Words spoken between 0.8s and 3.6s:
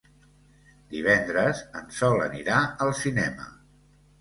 Divendres en Sol anirà al cinema.